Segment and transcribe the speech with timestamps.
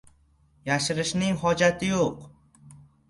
[0.69, 2.27] Yashirishning hojati yoʻq.